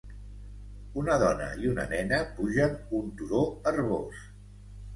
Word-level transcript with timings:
Una 1.01 1.17
dona 1.23 1.49
i 1.65 1.69
una 1.75 1.85
nena 1.93 2.23
pugen 2.41 2.75
un 3.03 3.15
turó 3.23 3.45
herbós. 3.73 4.27